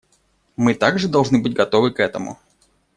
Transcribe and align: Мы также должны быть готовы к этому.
Мы 0.55 0.73
также 0.73 1.07
должны 1.07 1.37
быть 1.39 1.53
готовы 1.53 1.91
к 1.91 1.99
этому. 1.99 2.39